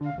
Komiði 0.00 0.12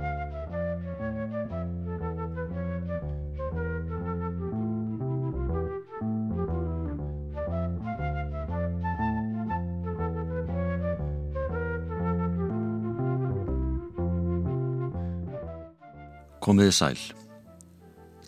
sæl. 16.76 16.98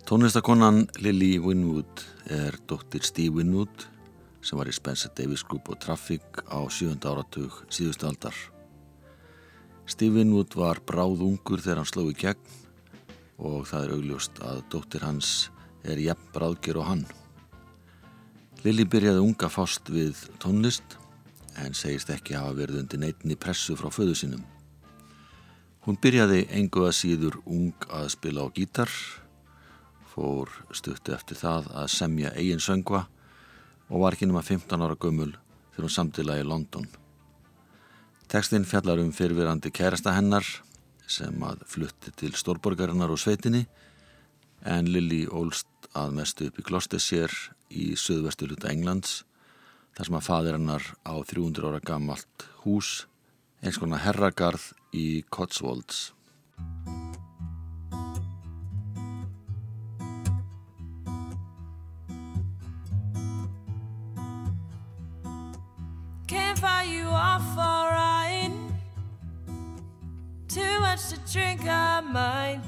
Tónlistakonan 0.08 0.86
Lily 1.04 1.36
Winwood 1.36 2.00
er 2.32 2.56
dóttir 2.64 3.04
Steve 3.04 3.36
Winwood 3.36 3.84
sem 4.40 4.56
var 4.56 4.72
í 4.72 4.72
Spencer 4.72 5.12
Davis 5.12 5.44
Group 5.44 5.68
og 5.68 5.84
Traffic 5.84 6.24
á 6.48 6.64
sjönda 6.72 7.12
áratug 7.12 7.60
síðustu 7.68 8.08
aldar. 8.08 8.32
Steve 9.86 10.20
Winwood 10.20 10.54
var 10.54 10.78
bráð 10.86 11.24
ungur 11.26 11.60
þegar 11.60 11.82
hann 11.82 11.90
sló 11.90 12.04
í 12.10 12.14
gegn 12.14 12.60
og 13.42 13.66
það 13.66 13.84
er 13.84 13.94
augljóst 13.96 14.38
að 14.46 14.62
dóttir 14.70 15.02
hans 15.02 15.32
er 15.82 15.98
jafn 15.98 16.30
bráðger 16.34 16.78
og 16.78 16.86
hann. 16.86 17.04
Lily 18.62 18.86
byrjaði 18.86 19.24
unga 19.24 19.48
fást 19.50 19.90
við 19.90 20.20
tónlist 20.42 20.96
en 21.58 21.74
segist 21.74 22.12
ekki 22.14 22.38
hafa 22.38 22.54
verið 22.60 22.84
undir 22.84 23.02
neittni 23.02 23.34
pressu 23.34 23.74
frá 23.76 23.90
föðu 23.90 24.14
sinum. 24.14 24.44
Hún 25.82 25.98
byrjaði 25.98 26.44
engu 26.54 26.86
að 26.86 26.94
síður 27.00 27.40
ung 27.42 27.74
að 27.90 28.12
spila 28.14 28.46
á 28.46 28.54
gítar, 28.54 28.90
fór 30.14 30.52
stuttu 30.70 31.16
eftir 31.16 31.40
það 31.42 31.72
að 31.74 31.90
semja 31.90 32.30
eigin 32.38 32.62
söngva 32.62 33.08
og 33.90 34.04
var 34.04 34.14
ekki 34.14 34.30
nema 34.30 34.46
15 34.46 34.86
ára 34.86 34.94
gömul 34.94 35.32
þegar 35.72 35.88
hún 35.88 35.96
samtila 35.98 36.38
í 36.38 36.46
London. 36.46 36.86
Tekstinn 38.32 38.64
fjallar 38.64 38.96
um 39.02 39.10
fyrirverandi 39.12 39.68
kærasta 39.76 40.14
hennar 40.16 40.46
sem 41.04 41.42
að 41.44 41.66
flutti 41.68 42.14
til 42.16 42.32
stórborgarinnar 42.32 43.10
og 43.12 43.18
sveitinni 43.20 43.66
en 44.64 44.88
Lili 44.88 45.26
ólst 45.28 45.68
að 45.92 46.14
mestu 46.16 46.46
upp 46.48 46.56
í 46.56 46.64
Gloucestershire 46.64 47.52
í 47.68 47.90
söðvestu 47.92 48.48
luta 48.48 48.70
Englands 48.72 49.26
þar 49.98 50.08
sem 50.08 50.16
að 50.16 50.24
fadir 50.30 50.56
hennar 50.56 50.86
á 51.04 51.12
300 51.20 51.68
ára 51.68 51.84
gammalt 51.84 52.46
hús 52.64 53.02
eins 53.60 53.76
konar 53.76 54.00
herragarð 54.00 54.70
í 54.96 55.26
Cotswolds. 55.28 56.14
Can't 66.26 66.58
find 66.58 66.88
you 66.88 67.12
off 67.12 67.58
alright. 67.58 68.01
Much 70.92 71.08
to 71.08 71.32
drink, 71.32 71.62
I 71.66 72.02
might 72.02 72.60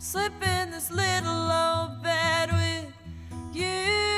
slip 0.00 0.32
in 0.42 0.72
this 0.72 0.90
little 0.90 1.30
old 1.30 2.02
bed 2.02 2.50
with 2.50 2.92
you. 3.52 4.13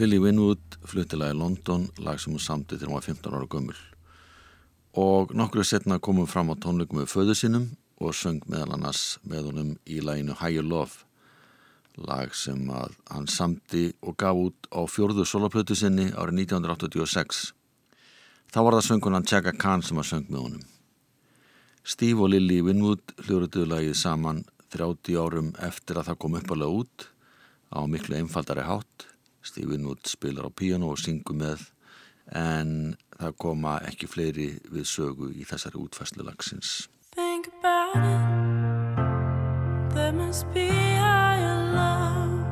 Lily 0.00 0.16
Winwood 0.16 0.78
fluttilega 0.88 1.34
í 1.34 1.36
London, 1.36 1.82
lag 2.00 2.16
sem 2.16 2.32
hún 2.32 2.40
samti 2.40 2.78
þegar 2.78 2.88
hún 2.88 2.96
var 2.96 3.04
15 3.04 3.34
ára 3.36 3.48
gömul. 3.52 3.74
Og 4.96 5.34
nokkru 5.36 5.60
setna 5.60 5.98
komum 6.00 6.28
fram 6.30 6.48
á 6.48 6.56
tónleikum 6.56 7.02
með 7.02 7.10
föðu 7.12 7.34
sinum 7.36 7.66
og 8.00 8.16
söng 8.16 8.40
meðal 8.48 8.78
annars 8.78 9.18
með 9.28 9.50
honum 9.50 9.74
í 9.84 9.98
læginu 10.00 10.38
Higher 10.40 10.64
Love. 10.64 11.04
lag 12.00 12.32
sem 12.32 12.62
að 12.72 12.94
hann 13.10 13.26
samti 13.28 13.90
og 14.00 14.16
gaf 14.16 14.38
út 14.40 14.68
á 14.72 14.80
fjörðu 14.88 15.26
soloplötu 15.28 15.76
sinni 15.76 16.06
árið 16.16 16.46
1986. 16.46 17.50
Þá 18.48 18.58
var 18.64 18.78
það 18.78 18.86
söngunan 18.86 19.28
Chaka 19.28 19.52
Khan 19.52 19.84
sem 19.84 20.00
að 20.00 20.08
söng 20.14 20.30
með 20.30 20.44
honum. 20.46 20.64
Steve 21.84 22.24
og 22.24 22.32
Lily 22.32 22.62
Winwood 22.64 23.04
hljóruðu 23.26 23.68
lagið 23.68 24.00
saman 24.00 24.44
30 24.72 25.20
árum 25.20 25.52
eftir 25.60 26.00
að 26.00 26.08
það 26.08 26.20
kom 26.24 26.40
uppalega 26.40 26.80
út 26.80 27.08
á 27.68 27.84
miklu 27.84 28.16
einfaldari 28.16 28.64
hátt. 28.64 29.09
Steve 29.42 29.70
Winwood 29.72 30.06
spilar 30.06 30.44
á 30.46 30.50
piano 30.52 30.90
og 30.92 30.98
syngur 31.00 31.36
með 31.36 31.70
en 32.36 32.96
það 33.18 33.36
koma 33.40 33.78
ekki 33.88 34.06
fleiri 34.10 34.48
við 34.70 34.86
sögu 34.86 35.30
í 35.32 35.44
þessari 35.48 35.80
útfæslu 35.80 36.24
lagsins. 36.26 36.88
Think 37.12 37.48
about 37.58 37.96
it. 37.96 38.20
There 39.94 40.12
must 40.12 40.46
be 40.54 40.68
higher 40.68 41.72
love 41.74 42.44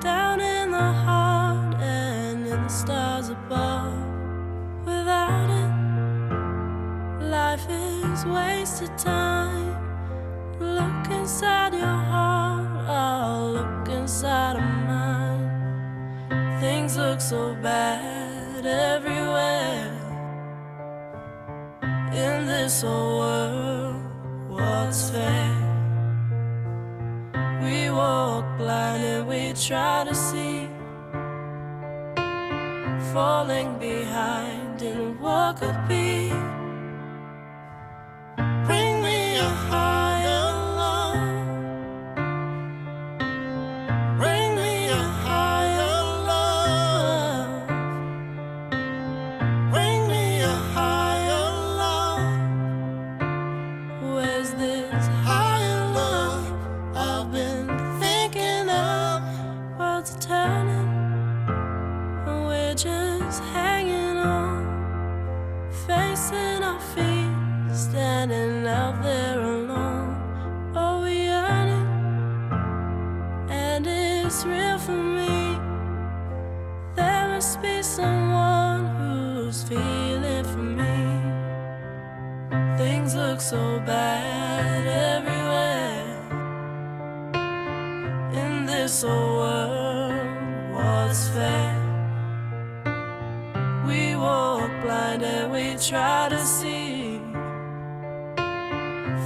down 0.00 0.40
in 0.40 0.70
the 0.70 0.92
heart 1.04 1.74
and 1.80 2.46
in 2.46 2.62
the 2.62 2.68
stars 2.68 3.30
above. 3.30 3.94
Without 4.84 5.50
it, 5.50 5.72
life 7.30 7.66
is 7.70 8.24
wasted 8.26 8.96
time. 8.98 9.76
Look 10.60 11.10
inside 11.10 11.72
your 11.72 11.86
heart, 12.12 12.68
oh, 12.88 13.52
look 13.54 13.88
inside. 13.88 14.56
Things 14.56 14.79
look 17.00 17.20
so 17.20 17.54
bad 17.62 18.66
everywhere 18.66 19.90
in 22.12 22.46
this 22.46 22.82
whole 22.82 23.18
world. 23.20 24.02
What's 24.50 25.08
fair? 25.08 25.56
We 27.62 27.90
walk 27.90 28.44
blind 28.58 29.02
and 29.02 29.26
we 29.26 29.54
try 29.54 30.04
to 30.04 30.14
see, 30.14 30.68
falling 33.14 33.78
behind 33.78 34.82
in 34.82 35.18
what 35.20 35.56
could 35.56 35.80
be. 35.88 36.49
Try 95.90 96.28
to 96.28 96.38
see, 96.38 97.18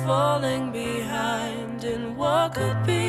falling 0.06 0.72
behind 0.72 1.84
in 1.84 2.16
what 2.16 2.54
could 2.54 2.86
be. 2.86 3.03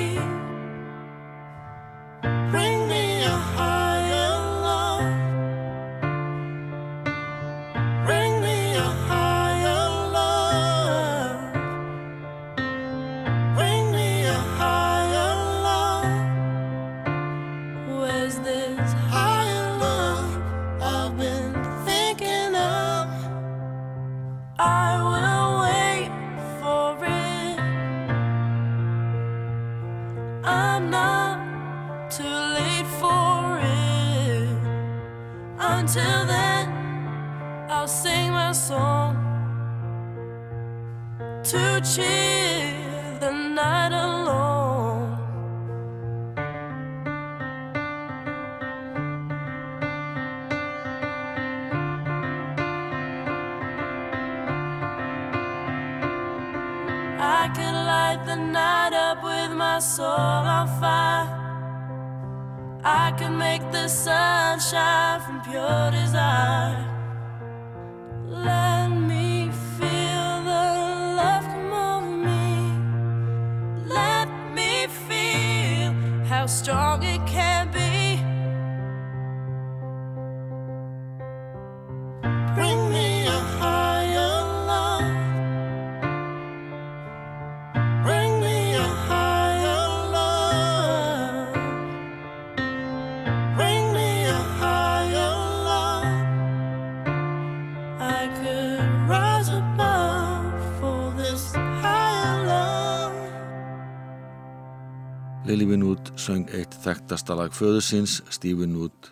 Lily 105.56 105.70
Winwood 105.70 106.10
söng 106.20 106.50
eitt 106.52 106.74
þekktasta 106.84 107.32
lag 107.40 107.54
föðusins, 107.56 108.18
Steve 108.28 108.66
Winwood 108.66 109.06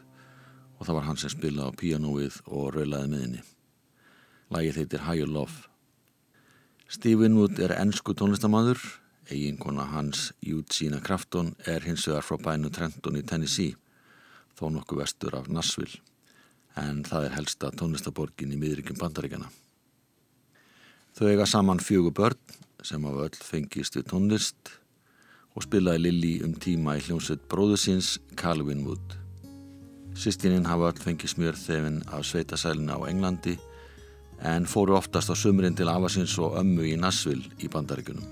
og 0.76 0.82
það 0.84 0.98
var 0.98 1.06
hann 1.06 1.20
sem 1.22 1.32
spilaði 1.32 1.72
á 1.72 1.80
píanóið 1.80 2.40
og 2.50 2.66
raulaði 2.76 3.12
með 3.14 3.22
henni. 3.24 3.44
Lagið 4.52 4.80
heitir 4.82 5.06
Higher 5.06 5.32
Love. 5.32 5.70
Steve 6.92 7.22
Winwood 7.22 7.64
er 7.64 7.76
ennsku 7.78 8.12
tónlistamadur, 8.20 8.82
eiginkona 9.32 9.88
hans 9.94 10.34
Eugenia 10.44 11.00
Crafton 11.00 11.54
er 11.64 11.88
hins 11.88 12.10
vegar 12.12 12.28
frá 12.28 12.42
bænu 12.50 12.74
Trenton 12.76 13.22
í 13.22 13.24
Tennessee, 13.24 13.80
þó 14.60 14.68
nokkuð 14.76 15.06
vestur 15.06 15.40
af 15.40 15.48
Nashville, 15.48 16.04
en 16.76 17.06
það 17.08 17.30
er 17.30 17.40
helsta 17.40 17.72
tónlistaborgin 17.72 18.52
í 18.52 18.60
miðryggjum 18.60 19.00
bandaríkjana. 19.00 19.48
Þau 21.16 21.28
eiga 21.32 21.48
saman 21.48 21.80
fjögur 21.80 22.20
börn 22.20 22.56
sem 22.84 23.08
hafa 23.08 23.30
öll 23.30 23.44
fengist 23.48 23.96
við 23.96 24.10
tónlist 24.12 24.80
og 25.54 25.66
spilaði 25.66 26.02
Lilly 26.08 26.34
um 26.46 26.54
tíma 26.58 26.98
í 26.98 27.04
hljómsveit 27.06 27.44
bróðusins 27.52 28.16
Carl 28.40 28.64
Winwood. 28.66 29.18
Sistinin 30.18 30.66
hafa 30.70 30.92
öll 30.92 31.02
fengið 31.02 31.34
smjörþefin 31.34 32.02
af 32.14 32.26
sveitasælina 32.30 32.98
á 32.98 33.02
Englandi 33.10 33.58
en 34.44 34.66
fóru 34.70 34.98
oftast 34.98 35.32
á 35.32 35.36
sömurinn 35.38 35.78
til 35.78 35.90
afasins 35.90 36.36
og 36.42 36.58
ömmu 36.60 36.86
í 36.90 36.96
Nashville 37.00 37.50
í 37.62 37.70
bandaríkunum. 37.72 38.26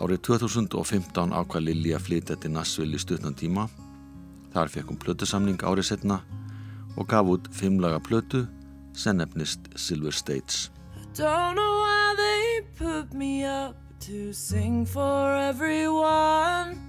Árið 0.00 0.20
2015 0.28 1.32
ákvað 1.32 1.66
Lilly 1.66 1.94
að 1.96 2.04
flytja 2.08 2.36
til 2.40 2.52
Nashville 2.52 2.96
í 2.96 3.00
stutnan 3.00 3.36
tíma. 3.36 3.66
Þar 4.52 4.72
fekk 4.72 4.92
hún 4.92 5.00
plötusamning 5.00 5.64
árið 5.64 5.90
setna 5.90 6.20
og 6.96 7.08
gaf 7.08 7.28
út 7.28 7.48
fimmlaga 7.52 8.00
plötu 8.00 8.44
sem 8.96 9.16
nefnist 9.16 9.60
Silver 9.76 10.12
States. 10.12 10.70
Don't 11.16 11.56
know 11.56 11.80
why 11.80 12.14
they 12.16 12.62
put 12.76 13.12
me 13.14 13.44
up 13.44 13.85
to 14.00 14.32
sing 14.32 14.86
for 14.86 15.34
everyone. 15.34 16.80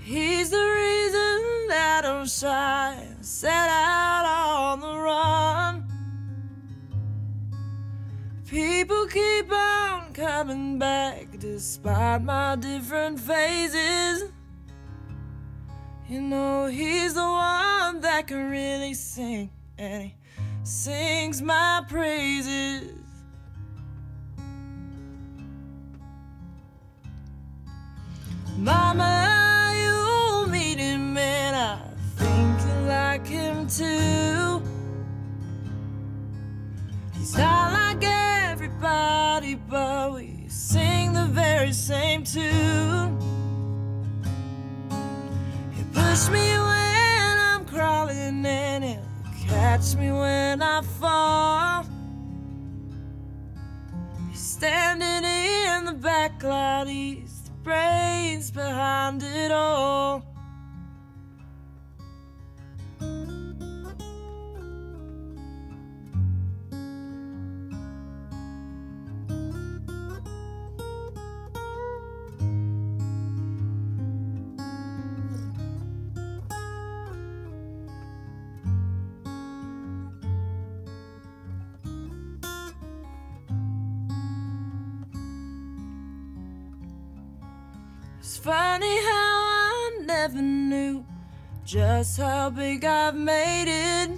He's 0.00 0.50
the 0.50 0.56
reason 0.56 1.68
that 1.68 2.02
I'm 2.04 2.26
shy, 2.26 3.06
set 3.20 3.68
out 3.68 4.24
on 4.24 4.80
the 4.80 4.98
run. 4.98 5.84
People 8.46 9.06
keep 9.06 9.50
on 9.52 10.12
coming 10.12 10.78
back 10.78 11.38
despite 11.38 12.22
my 12.22 12.56
different 12.56 13.20
phases. 13.20 14.30
You 16.08 16.20
know, 16.20 16.66
he's 16.66 17.14
the 17.14 17.22
one 17.22 18.00
that 18.00 18.26
can 18.26 18.50
really 18.50 18.92
sing, 18.94 19.50
and 19.78 20.02
he 20.02 20.14
sings 20.64 21.40
my 21.40 21.84
praises. 21.88 23.01
Mama, 28.62 29.74
you'll 29.76 30.46
meet 30.46 30.78
him, 30.78 31.16
and 31.16 31.56
I 31.56 31.80
think 32.14 32.60
you 32.60 32.86
like 32.86 33.26
him 33.26 33.66
too. 33.66 34.62
He's 37.12 37.36
not 37.36 37.72
like 37.72 38.04
everybody, 38.04 39.56
but 39.56 40.14
we 40.14 40.44
sing 40.46 41.12
the 41.12 41.24
very 41.24 41.72
same 41.72 42.22
tune. 42.22 43.18
He 45.72 45.82
push 45.92 46.28
me 46.28 46.56
when 46.68 47.38
I'm 47.40 47.64
crawling, 47.64 48.46
and 48.46 48.84
he'll 48.84 49.48
catch 49.48 49.96
me 49.96 50.12
when 50.12 50.62
I 50.62 50.82
fall. 50.82 51.84
He's 54.30 54.38
standing 54.38 55.24
in 55.24 55.84
the 55.84 55.94
back 55.94 56.40
he's 56.86 57.31
brains 57.62 58.50
behind 58.50 59.22
it 59.22 59.52
all. 59.52 60.31
Knew 90.72 91.04
just 91.66 92.16
how 92.16 92.48
big 92.48 92.82
I've 92.82 93.14
made 93.14 93.68
it. 93.68 94.10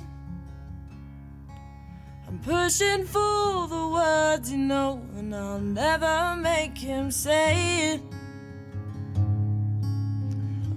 I'm 2.29 2.39
pushing 2.39 3.05
for 3.05 3.67
the 3.67 3.89
words, 3.99 4.53
you 4.53 4.59
know, 4.59 5.03
and 5.17 5.35
I'll 5.35 5.59
never 5.59 6.37
make 6.37 6.79
him 6.79 7.11
say 7.11 7.95
it. 7.95 8.01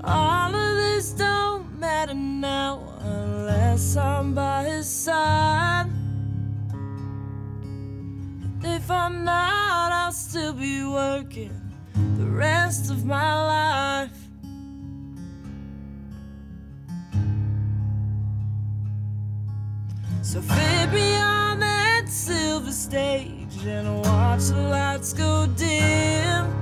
All 0.03 0.49
of 0.65 0.75
this 0.81 1.11
don't 1.11 1.79
matter 1.79 2.15
now 2.15 2.73
unless 3.01 3.95
I'm 3.95 4.33
by 4.33 4.63
his 4.63 4.89
side. 4.89 5.91
If 8.63 8.89
I'm 8.89 9.23
not, 9.23 9.91
I'll 9.91 10.11
still 10.11 10.53
be 10.53 10.83
working 10.83 11.53
the 12.17 12.25
rest 12.25 12.89
of 12.89 13.05
my 13.05 13.31
life. 13.55 14.16
So 20.37 20.43
fit 20.43 20.93
me 20.93 21.15
on 21.15 21.59
that 21.61 22.07
silver 22.07 22.71
stage 22.71 23.65
and 23.65 24.05
watch 24.05 24.49
the 24.49 24.61
lights 24.69 25.11
go 25.13 25.47
dim. 25.47 26.56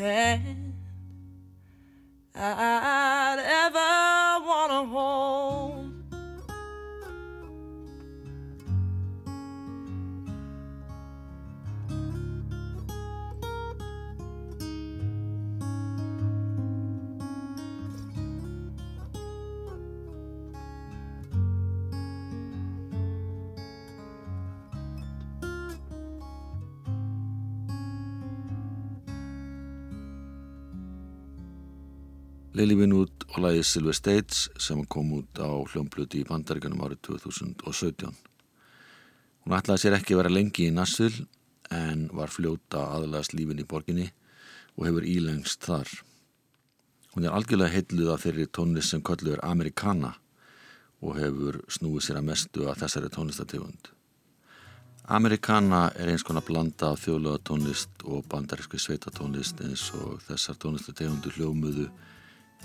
hand. 0.00 0.74
I 2.34 3.19
Lily 32.60 32.74
Winwood 32.76 33.22
og 33.30 33.38
lagið 33.40 33.62
Silver 33.64 33.96
States 33.96 34.40
sem 34.60 34.82
kom 34.92 35.14
út 35.16 35.38
á 35.40 35.48
hljómbluti 35.48 36.18
í 36.20 36.26
bandaríkanum 36.28 36.82
árið 36.84 36.98
2017. 37.08 38.10
Hún 39.46 39.54
ætlaði 39.56 39.80
sér 39.80 39.96
ekki 39.96 40.12
að 40.12 40.20
vera 40.20 40.32
lengi 40.34 40.66
í 40.68 40.74
Nassvill 40.76 41.22
en 41.72 42.02
var 42.12 42.28
fljóta 42.28 42.82
aðlæðast 42.98 43.32
lífin 43.38 43.62
í 43.62 43.66
borginni 43.70 44.10
og 44.76 44.84
hefur 44.90 45.08
ílengst 45.08 45.64
þar. 45.64 45.88
Hún 47.14 47.24
er 47.24 47.38
algjörlega 47.38 47.72
heitluð 47.78 48.12
af 48.12 48.26
þeirri 48.26 48.46
tónlist 48.52 48.92
sem 48.92 49.06
köllu 49.08 49.32
er 49.38 49.44
Amerikana 49.46 50.12
og 51.00 51.16
hefur 51.16 51.62
snúið 51.72 52.10
sér 52.10 52.20
að 52.20 52.28
mestu 52.28 52.68
að 52.68 52.84
þessari 52.84 53.12
tónlistategund. 53.16 53.92
Amerikana 55.08 55.86
er 55.96 56.12
eins 56.12 56.28
konar 56.28 56.44
blanda 56.44 56.92
af 56.92 57.06
þjóðlega 57.06 57.40
tónlist 57.48 58.04
og 58.04 58.28
bandarísku 58.28 58.76
sveitatónlist 58.76 59.64
eins 59.64 59.88
og 59.96 60.20
þessar 60.28 60.60
tónlistategundu 60.60 61.32
hljómuðu 61.38 61.88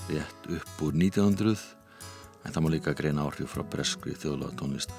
rétt 0.10 0.50
upp 0.58 0.82
úr 0.86 0.94
1900 0.94 1.58
en 2.46 2.54
það 2.54 2.64
má 2.64 2.70
líka 2.74 2.94
greina 2.98 3.26
áhrif 3.26 3.56
frá 3.56 3.64
breskri 3.66 4.14
þjóðlega 4.14 4.58
tónlist. 4.60 4.94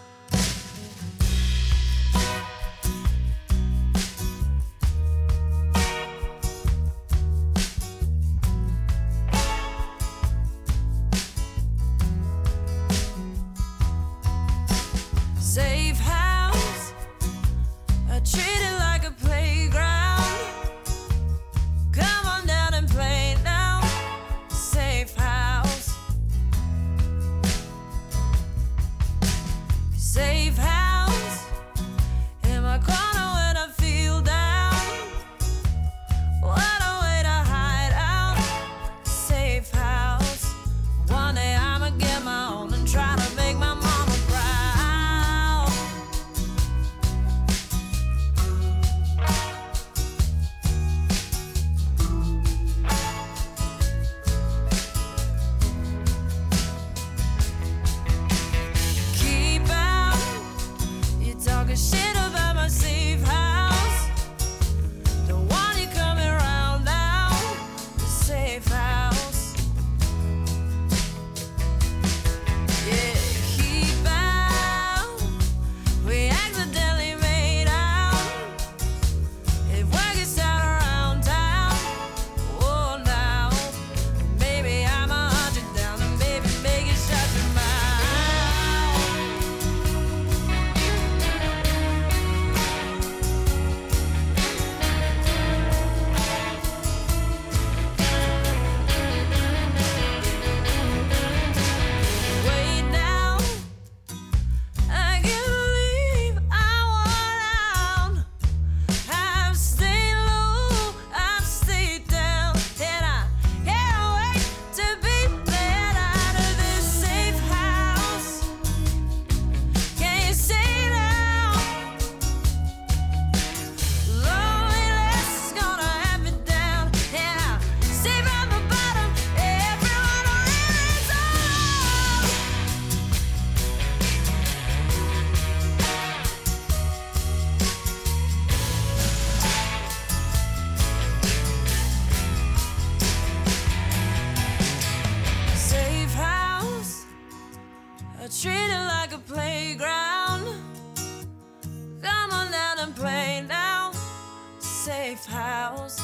Safe 155.16 155.32
house. 155.32 156.00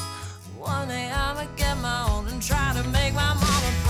One 0.57 0.87
day 0.87 1.11
I'ma 1.11 1.45
get 1.55 1.77
my 1.77 2.07
own 2.09 2.27
and 2.27 2.41
try 2.41 2.73
to 2.75 2.83
make 2.89 3.13
my 3.13 3.33
mama 3.33 3.82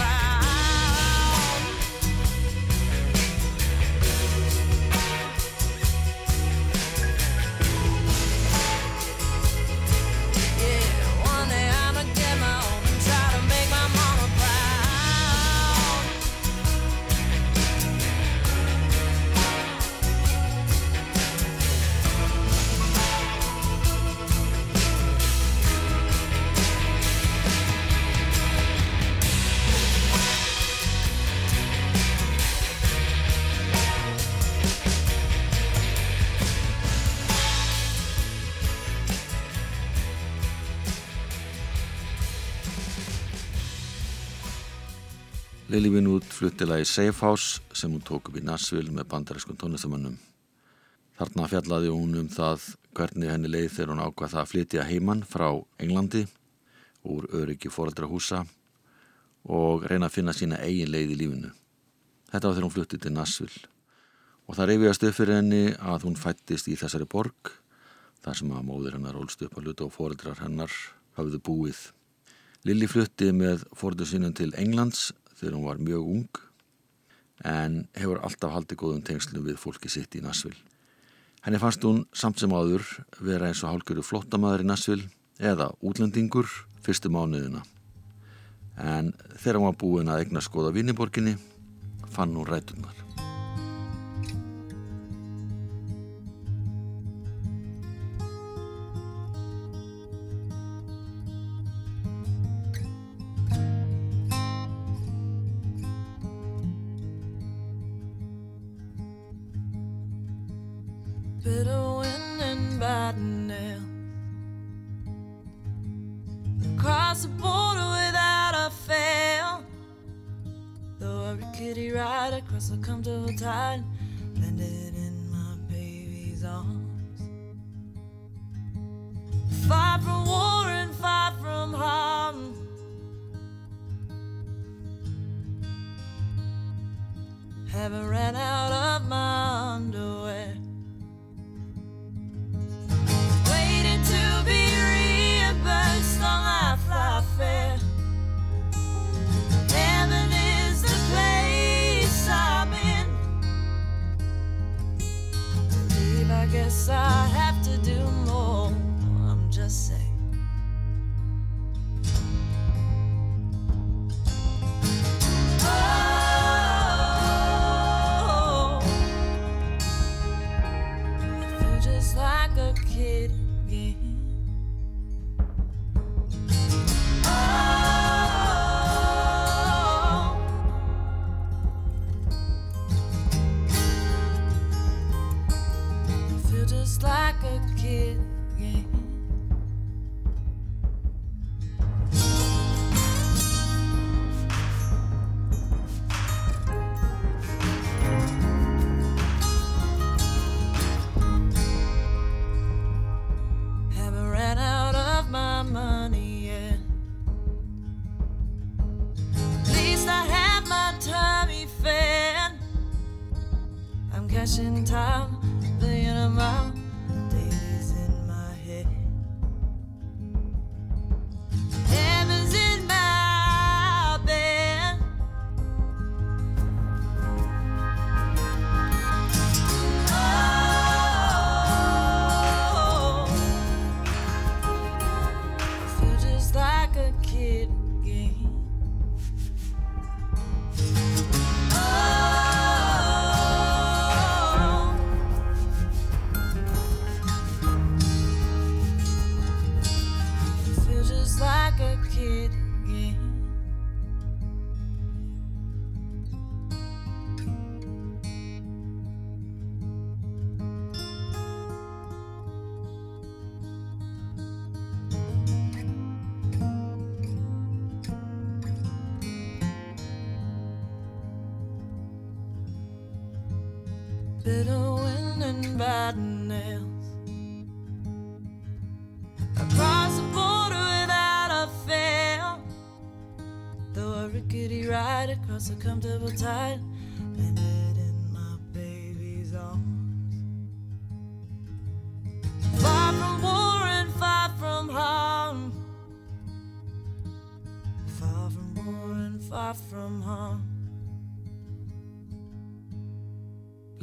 Lili 45.84 45.98
Vinwood 45.98 46.24
fluttilega 46.32 46.80
í 46.80 46.86
Safe 46.88 47.26
House 47.26 47.60
sem 47.76 47.92
hún 47.92 48.04
tók 48.08 48.30
upp 48.30 48.38
í 48.40 48.42
Nashville 48.46 48.94
með 48.96 49.04
bandarískun 49.12 49.58
tónlistamönnum. 49.60 50.14
Þarna 51.18 51.48
fjallaði 51.52 51.90
hún 51.92 52.14
um 52.22 52.28
það 52.32 52.68
hvernig 52.96 53.32
henni 53.34 53.50
leið 53.52 53.74
þegar 53.74 53.90
hún 53.92 54.04
ákvað 54.06 54.32
það 54.32 54.42
að 54.42 54.52
flytja 54.54 54.86
heimann 54.88 55.26
frá 55.28 55.50
Englandi 55.84 56.22
úr 57.04 57.28
öryggi 57.36 57.72
fóreldrahúsa 57.74 58.46
og 59.44 59.84
reyna 59.92 60.08
að 60.08 60.16
finna 60.16 60.36
sína 60.38 60.62
eigin 60.64 60.94
leið 60.94 61.12
í 61.12 61.18
lífinu. 61.20 61.52
Þetta 62.32 62.48
var 62.48 62.56
þegar 62.56 62.68
hún 62.70 62.76
fluttið 62.78 63.02
til 63.04 63.12
Nashville 63.18 63.68
og 64.48 64.56
það 64.56 64.72
reyfiðast 64.72 65.04
upp 65.10 65.18
fyrir 65.18 65.40
henni 65.42 65.64
að 65.74 66.06
hún 66.08 66.16
fættist 66.22 66.70
í 66.72 66.78
þessari 66.80 67.10
borg 67.12 67.52
þar 68.24 68.40
sem 68.40 68.54
að 68.56 68.70
móður 68.70 68.96
hennar 69.02 69.20
ólst 69.20 69.44
upp 69.44 69.60
að 69.60 69.68
luta 69.68 69.90
og 69.90 69.92
fóreldrar 69.98 70.40
hennar 70.46 70.72
hafðu 71.20 71.42
búið. 71.44 71.90
Lili 72.64 72.88
flutti 72.88 73.34
með 73.36 73.68
fóreldur 73.76 74.08
sínum 74.08 74.32
til 74.32 74.54
Englands 74.56 75.10
þegar 75.44 75.58
hún 75.60 75.68
var 75.68 75.82
mjög 75.84 76.10
ung 76.16 76.42
en 77.44 77.82
hefur 77.98 78.22
alltaf 78.24 78.54
haldið 78.56 78.80
góðum 78.80 79.04
tengslum 79.04 79.44
við 79.46 79.60
fólki 79.60 79.92
sitt 79.92 80.16
í 80.16 80.24
Nashville. 80.24 80.60
Henni 81.44 81.60
fannst 81.60 81.84
hún 81.84 82.06
samt 82.16 82.40
sem 82.40 82.54
áður 82.56 82.86
vera 83.20 83.50
eins 83.52 83.64
og 83.66 83.74
hálgjöru 83.74 84.06
flottamæður 84.08 84.64
í 84.64 84.70
Nashville 84.70 85.10
eða 85.44 85.74
útlendingur 85.84 86.48
fyrstu 86.86 87.12
mánuðina. 87.12 87.66
En 88.80 89.12
þegar 89.36 89.60
hún 89.60 89.72
var 89.72 89.82
búin 89.84 90.14
að 90.14 90.28
egna 90.28 90.44
skoða 90.44 90.72
Viniborginni 90.76 91.36
fann 92.16 92.38
hún 92.38 92.48
rætunar. 92.48 93.13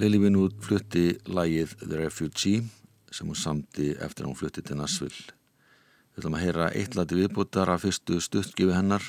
Lily 0.00 0.16
Winwood 0.16 0.54
flutti 0.64 1.10
lægið 1.28 1.74
The 1.82 1.98
Refugee 1.98 2.62
sem 3.12 3.28
hún 3.28 3.36
samti 3.36 3.90
eftir 4.00 4.24
að 4.24 4.30
hún 4.30 4.38
flutti 4.38 4.62
til 4.64 4.78
Nashville. 4.78 5.34
Við 6.14 6.22
ætlum 6.22 6.36
að 6.38 6.44
heyra 6.46 6.68
eitt 6.78 6.96
lati 6.96 7.18
viðbútar 7.18 7.68
af 7.68 7.82
fyrstu 7.84 8.16
stuttgifi 8.24 8.72
hennar 8.72 9.04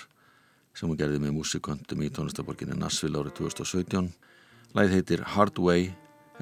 sem 0.75 0.91
hún 0.91 0.99
gerði 0.99 1.21
með 1.23 1.37
músikontum 1.37 2.03
í 2.03 2.09
tónlistaborginni 2.11 2.75
Nashville 2.75 3.21
árið 3.21 3.37
2017. 3.39 4.09
Læð 4.75 4.97
heitir 4.97 5.23
Hard 5.37 5.63
Way 5.63 5.93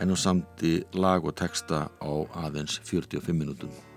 en 0.01 0.15
hún 0.15 0.17
samti 0.17 0.79
lag 0.97 1.29
og 1.29 1.37
texta 1.37 1.85
á 2.01 2.11
aðeins 2.41 2.81
45 2.89 3.37
minútum. 3.37 3.88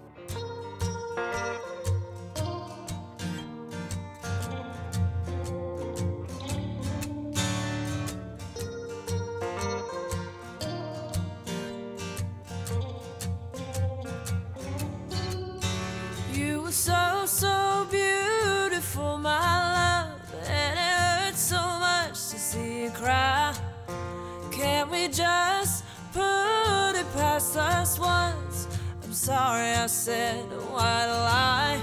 Sorry 29.23 29.71
I 29.71 29.87
said 29.87 30.51
a 30.51 30.61
white 30.75 31.07
lie. 31.07 31.79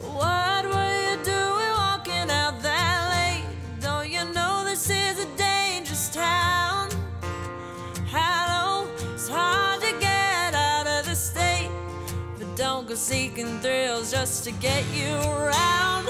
What 0.00 0.64
were 0.64 0.94
you 1.06 1.16
doing 1.22 1.72
walking 1.78 2.28
out 2.28 2.60
that 2.60 3.00
late? 3.14 3.46
Don't 3.80 4.10
you 4.10 4.24
know 4.34 4.64
this 4.64 4.90
is 4.90 5.24
a 5.24 5.28
dangerous 5.36 6.08
town? 6.08 6.90
Hello, 8.08 8.88
it's 9.14 9.28
hard 9.28 9.80
to 9.82 9.92
get 10.00 10.54
out 10.54 10.88
of 10.88 11.06
the 11.06 11.14
state. 11.14 11.70
But 12.36 12.56
don't 12.56 12.88
go 12.88 12.96
seeking 12.96 13.60
thrills 13.60 14.10
just 14.10 14.42
to 14.42 14.50
get 14.50 14.82
you 14.92 15.14
around. 15.14 16.08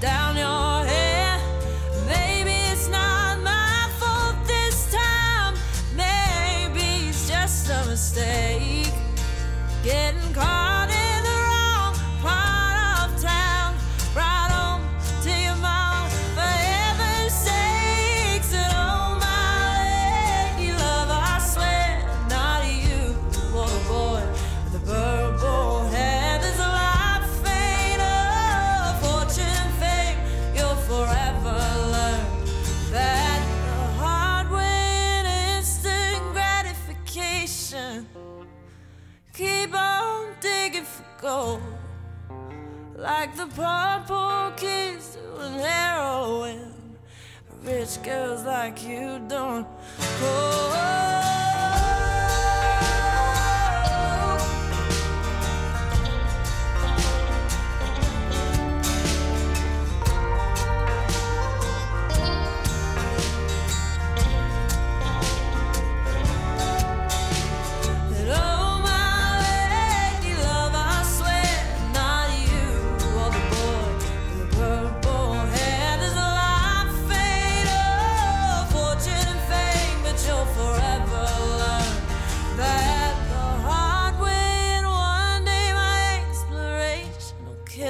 Down 0.00 0.36
your 0.36 0.65
girls 48.06 48.44
like 48.44 48.86
you 48.86 49.18
don't. 49.26 49.66
Oh. 49.98 50.55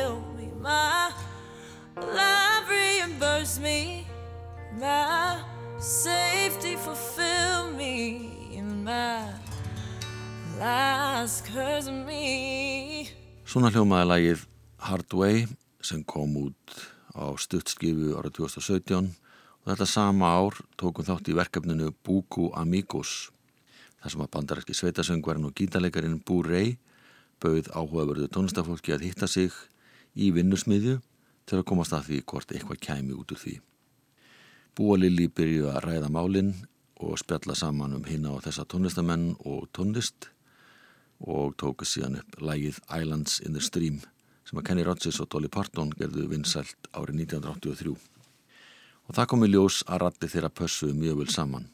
Kill 0.07 0.23
me. 0.37 0.47
My 0.63 1.11
life 1.97 2.69
reimburse 2.71 3.59
me. 3.61 4.07
My 4.79 5.43
safety 5.79 6.77
fulfill 6.77 7.71
me. 7.77 8.57
And 8.59 8.85
my 8.85 9.33
last 10.59 11.47
curse 11.47 11.91
me. 11.91 13.09
Svona 13.47 13.71
hljómaði 13.71 14.11
lagið 14.11 14.47
Hard 14.87 15.15
Way 15.15 15.47
sem 15.83 16.03
kom 16.05 16.35
út 16.39 16.81
á 17.15 17.31
stuttskifu 17.39 18.17
árið 18.19 18.43
2017 18.43 19.07
og 19.07 19.71
þetta 19.71 19.87
sama 19.89 20.35
ár 20.35 20.59
tókum 20.79 21.07
þátt 21.07 21.31
í 21.31 21.37
verkefninu 21.37 21.93
Buku 22.05 22.51
Amigos 22.59 23.31
þar 24.03 24.13
sem 24.13 24.25
að 24.27 24.33
bandaræski 24.35 24.77
sveitasöngvarinn 24.77 25.47
og 25.49 25.55
gítalegarinn 25.57 26.19
Bú 26.27 26.43
Rey 26.45 26.75
bauð 27.41 27.71
áhugaverðu 27.71 28.29
tónlistafólki 28.35 28.97
að 28.97 29.07
hitta 29.07 29.31
sig 29.31 29.55
í 30.17 30.33
vinnusmiðju 30.35 30.97
til 31.47 31.59
að 31.61 31.69
komast 31.69 31.95
að 31.95 32.09
því 32.09 32.23
hvort 32.31 32.55
eitthvað 32.55 32.83
kæmi 32.89 33.15
út 33.17 33.35
úr 33.35 33.43
því. 33.43 33.55
Bú 34.77 34.91
og 34.93 35.01
Lili 35.01 35.29
byrjuði 35.29 35.71
að 35.73 35.85
ræða 35.87 36.11
málinn 36.13 36.55
og 37.05 37.21
spjalla 37.21 37.55
saman 37.57 37.95
um 37.97 38.09
hina 38.09 38.33
á 38.33 38.41
þessa 38.45 38.67
tónlistamenn 38.69 39.35
og 39.45 39.69
tónlist 39.77 40.31
og 41.21 41.57
tóku 41.61 41.89
síðan 41.89 42.19
upp 42.21 42.41
lægið 42.41 42.81
Islands 42.89 43.41
in 43.41 43.57
the 43.57 43.63
Stream 43.65 44.03
sem 44.47 44.61
að 44.61 44.69
Kenny 44.69 44.85
Rogers 44.87 45.21
og 45.23 45.31
Dolly 45.33 45.51
Parton 45.53 45.93
gerðu 45.97 46.29
vinsælt 46.31 46.91
árið 46.93 47.25
1983. 47.27 47.97
Og 49.07 49.15
það 49.15 49.31
kom 49.31 49.47
í 49.47 49.51
ljós 49.51 49.83
að 49.87 50.05
ratti 50.05 50.31
þeirra 50.31 50.53
pössu 50.55 50.93
mjög 50.95 51.23
vel 51.23 51.33
saman. 51.35 51.71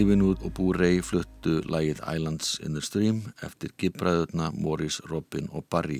Lily 0.00 0.14
Winwood 0.14 0.44
og 0.48 0.54
Boo 0.56 0.72
Ray 0.72 1.02
fluttu 1.04 1.58
lægið 1.68 1.98
Islands 2.08 2.54
in 2.64 2.72
the 2.72 2.80
Stream 2.80 3.18
eftir 3.44 3.74
gibræðurna 3.76 4.46
Morris, 4.56 4.96
Robin 5.10 5.50
og 5.52 5.66
Barry. 5.68 5.98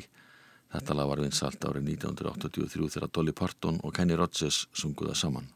Þetta 0.72 0.94
lag 0.96 1.08
var 1.10 1.20
vinsalt 1.20 1.66
árið 1.68 1.90
1983 1.98 2.86
þegar 2.94 3.10
Dolly 3.12 3.34
Parton 3.36 3.76
og 3.84 3.92
Kenny 3.92 4.16
Rogers 4.16 4.62
sunguða 4.72 5.12
saman. 5.20 5.50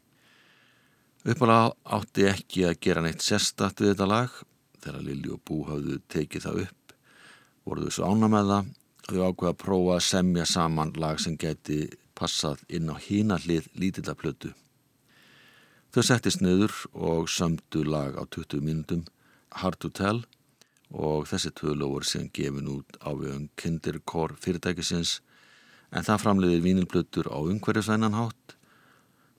Uppalega 1.25 1.71
átti 1.97 2.27
ekki 2.29 2.67
að 2.69 2.77
gera 2.85 3.01
neitt 3.01 3.25
sérstatt 3.25 3.81
við 3.81 3.95
þetta 3.95 4.09
lag 4.11 4.35
þegar 4.83 5.07
Lily 5.07 5.31
og 5.33 5.41
Boo 5.41 5.65
hafðu 5.71 5.97
tekið 6.05 6.45
það 6.45 6.59
upp. 6.67 6.93
Voruðu 7.65 7.95
svo 7.97 8.11
ána 8.11 8.29
með 8.29 8.51
það 8.51 8.69
að 9.07 9.09
þau 9.09 9.23
ákveða 9.31 9.55
að 9.55 9.61
prófa 9.63 9.97
að 9.97 10.05
semja 10.11 10.45
saman 10.53 10.93
lag 11.01 11.17
sem 11.25 11.33
geti 11.33 11.79
passað 12.13 12.61
inn 12.69 12.93
á 12.93 12.95
hínallið 13.07 13.73
lítillaplötu. 13.73 14.53
Þau 15.95 16.03
settist 16.03 16.41
niður 16.43 16.73
og 17.07 17.29
sömdu 17.31 17.85
lag 17.87 18.17
á 18.19 18.27
20 18.27 18.59
mínutum, 18.59 19.05
Hard 19.61 19.77
to 19.79 19.87
Tell, 19.87 20.25
og 20.91 21.23
þessi 21.29 21.53
tvölu 21.55 21.87
voru 21.87 22.09
síðan 22.09 22.33
gefin 22.35 22.67
út 22.67 22.97
á 22.99 23.15
viðan 23.15 23.45
Kindercore 23.55 24.35
fyrirtækisins, 24.43 25.21
en 25.95 26.03
það 26.03 26.19
framleiðir 26.25 26.65
vínilplötur 26.65 27.31
á 27.31 27.39
umhverjusvænan 27.39 28.17
hátt. 28.19 28.57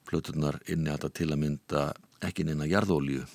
Plöturnar 0.08 0.56
inni 0.64 0.88
að 0.94 1.10
til 1.20 1.28
að 1.28 1.42
mynda 1.44 1.82
ekki 2.24 2.48
neina 2.48 2.64
jarðólju. 2.64 3.26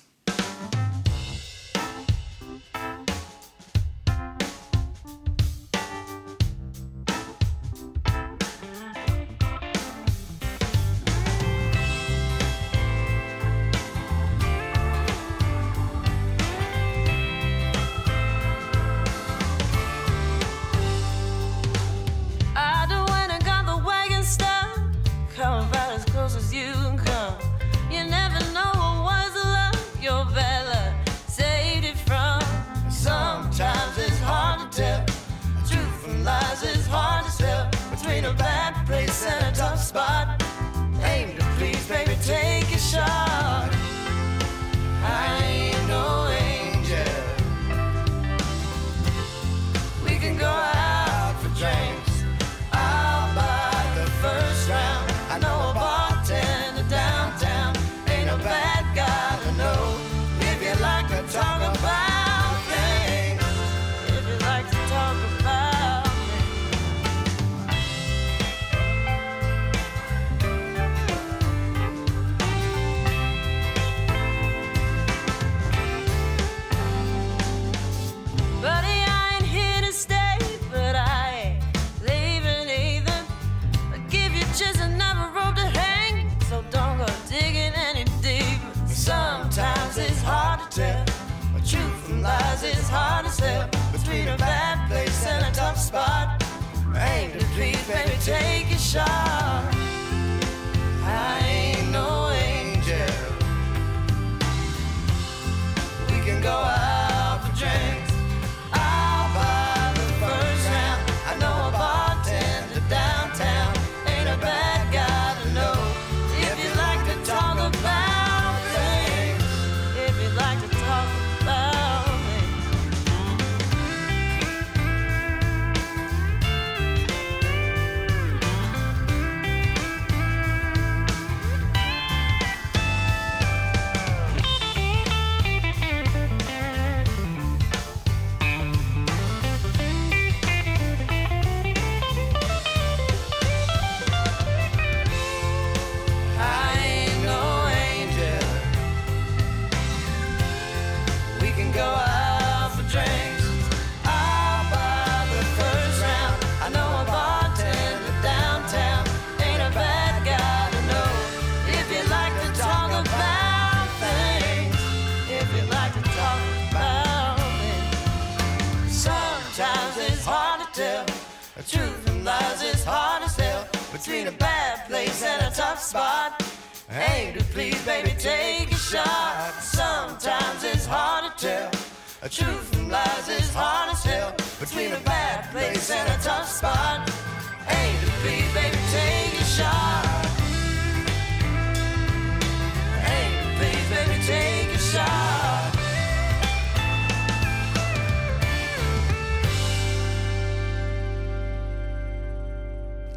Baby, 97.92 98.16
take 98.20 98.72
a 98.72 98.78
shot. 98.78 99.71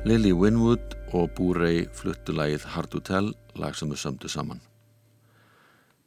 Lily 0.05 0.35
Winwood 0.37 0.91
og 1.17 1.31
Boo 1.33 1.55
Ray 1.57 1.87
fluttu 1.97 2.35
lagið 2.37 2.67
Hard 2.75 2.91
to 2.93 2.99
Tell, 3.01 3.31
lag 3.57 3.73
sem 3.73 3.89
þau 3.89 3.97
sömdu 3.97 4.29
saman. 4.29 4.59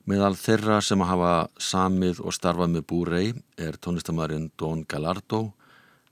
Meðal 0.07 0.37
þeirra 0.39 0.77
sem 0.87 1.01
að 1.03 1.09
hafa 1.11 1.31
samið 1.59 2.21
og 2.23 2.37
starfað 2.37 2.77
með 2.77 2.93
Ray 3.09 3.33
er 3.59 3.75
tónlistamærin 3.75 4.53
Don 4.57 4.85
Gallardo 4.87 5.41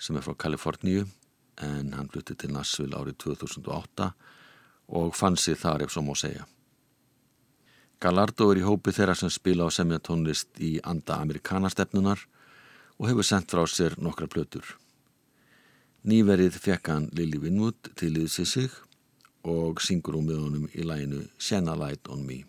sem 0.03 0.17
er 0.17 0.25
frá 0.27 0.35
Kaliforníu 0.35 1.05
en 1.63 1.93
hann 1.95 2.09
flutti 2.11 2.35
til 2.35 2.51
Nashville 2.57 2.99
árið 2.99 3.21
2008 3.23 4.09
og 4.89 5.15
fann 5.15 5.37
sig 5.37 5.55
þar 5.55 5.85
ef 5.87 5.93
svo 5.95 6.03
má 6.03 6.17
segja. 6.19 6.43
Gallardo 8.01 8.51
er 8.51 8.65
í 8.65 8.67
hópi 8.67 8.91
þeirra 8.91 9.15
sem 9.15 9.31
spila 9.31 9.63
á 9.63 9.71
semja 9.71 10.03
tónlist 10.03 10.59
í 10.59 10.81
anda 10.83 11.21
amerikanastefnunar 11.23 12.19
og 12.99 13.07
hefur 13.07 13.23
sendt 13.23 13.55
frá 13.55 13.63
sér 13.71 13.95
nokkra 14.03 14.27
plötur. 14.27 14.75
Nýverið 16.07 16.55
fekk 16.63 16.89
hann 16.93 17.07
Lily 17.19 17.41
Winwood 17.43 17.89
til 17.99 18.13
í 18.23 18.29
sig 18.31 18.71
og 19.43 19.81
syngur 19.83 20.15
hún 20.15 20.29
með 20.29 20.37
honum 20.45 20.69
í 20.71 20.85
læginu 20.87 21.25
Shine 21.35 21.73
a 21.73 21.75
Light 21.75 22.07
on 22.07 22.23
Me. 22.23 22.45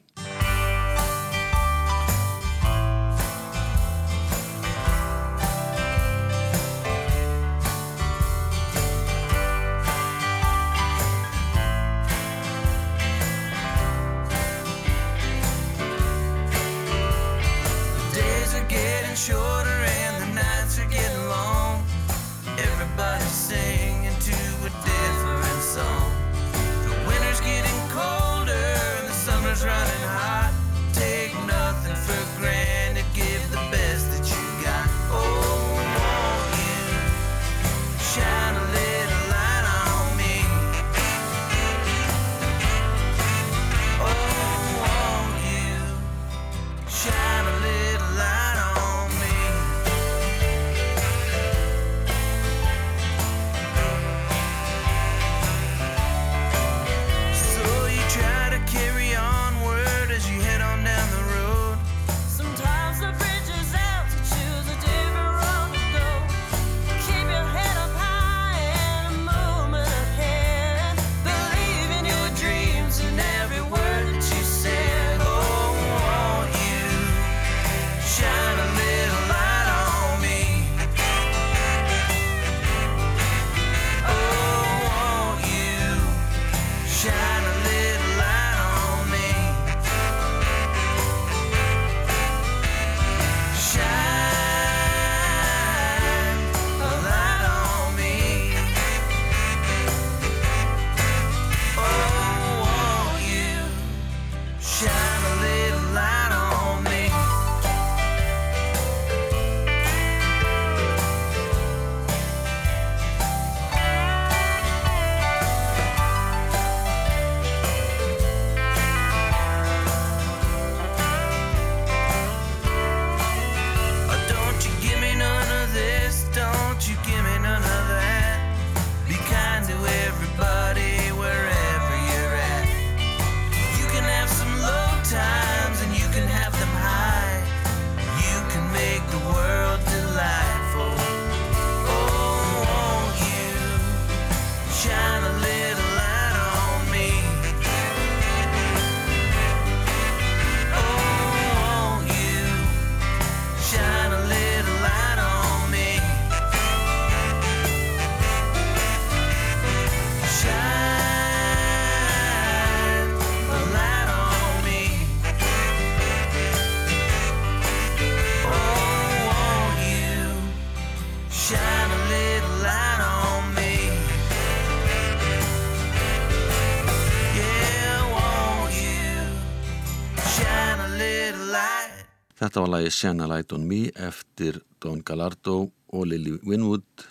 Þetta 182.57 182.71
var 182.71 182.79
lagi 182.81 182.89
Shine 182.89 183.21
a 183.21 183.27
Light 183.29 183.53
on 183.53 183.65
Me 183.69 183.91
eftir 184.01 184.55
Don 184.81 185.03
Gallardo 185.05 185.67
og 185.93 186.05
Lily 186.09 186.39
Winwood 186.41 187.03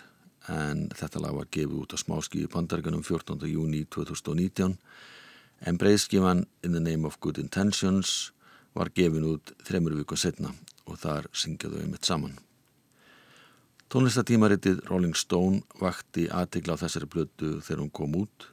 en 0.51 0.81
þetta 0.91 1.21
lag 1.23 1.37
var 1.37 1.47
gefið 1.47 1.77
út 1.85 1.95
á 1.95 1.97
smáskíu 2.01 2.49
pandarganum 2.51 2.99
14. 2.99 3.47
júni 3.47 3.85
2019 3.87 4.75
en 5.71 5.79
breyðskifan 5.79 6.43
In 6.67 6.75
the 6.75 6.83
Name 6.83 7.07
of 7.07 7.15
Good 7.23 7.39
Intentions 7.39 8.33
var 8.75 8.91
gefin 8.91 9.23
út 9.29 9.55
þremur 9.63 9.95
viku 10.01 10.19
setna 10.19 10.51
og 10.83 10.99
þar 11.05 11.31
syngjaðu 11.31 11.79
við 11.79 11.89
mitt 11.95 12.11
saman. 12.11 12.35
Tónlistatímaritið 13.87 14.83
Rolling 14.91 15.15
Stone 15.15 15.63
vakti 15.79 16.27
aðtegla 16.27 16.75
á 16.75 16.81
þessari 16.83 17.07
blödu 17.07 17.55
þegar 17.61 17.85
hún 17.85 17.95
kom 17.95 18.19
út 18.19 18.51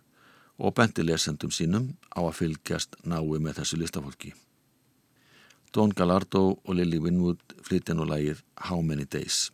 og 0.62 0.78
benti 0.78 1.03
lesendum 1.03 1.51
sínum 1.51 1.97
á 2.14 2.22
að 2.22 2.36
fylgjast 2.45 3.01
nái 3.03 3.18
með 3.42 3.64
þessu 3.64 3.82
listafólki. 3.82 4.36
Don 5.75 5.91
Gallardo 5.91 6.41
og 6.64 6.77
Lily 6.79 7.01
Winwood 7.03 7.57
flytja 7.66 7.97
nú 7.99 8.07
lægið 8.07 8.45
How 8.68 8.79
Many 8.79 9.09
Days. 9.11 9.49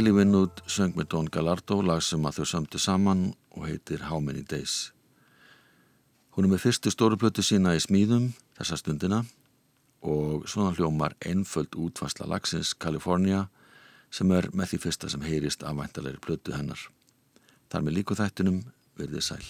Lily 0.00 0.14
Winwood 0.16 0.62
söng 0.64 0.94
með 0.96 1.10
Don 1.12 1.26
Gallardo 1.28 1.76
lag 1.84 1.98
sem 2.00 2.22
að 2.24 2.38
þau 2.38 2.46
samtu 2.48 2.78
saman 2.80 3.18
og 3.52 3.66
heitir 3.68 4.06
How 4.08 4.22
Many 4.24 4.40
Days. 4.48 4.94
Hún 6.32 6.46
er 6.46 6.54
með 6.54 6.62
fyrstu 6.62 6.88
stóruplötu 6.94 7.44
sína 7.44 7.74
í 7.76 7.82
smíðum 7.84 8.30
þessa 8.56 8.78
stundina 8.80 9.18
og 10.00 10.48
svona 10.48 10.72
hljómar 10.78 11.18
einföld 11.20 11.76
útvarsla 11.76 12.30
lagsins 12.32 12.72
California 12.72 13.42
sem 14.08 14.32
er 14.32 14.48
með 14.56 14.72
því 14.72 14.82
fyrsta 14.86 15.12
sem 15.12 15.26
heyrist 15.28 15.68
af 15.68 15.76
væntalegri 15.76 16.24
plötu 16.24 16.56
hennar. 16.56 16.80
Þar 17.68 17.84
með 17.84 18.00
líku 18.00 18.16
þættinum 18.16 18.62
verðið 18.96 19.28
sæl. 19.28 19.44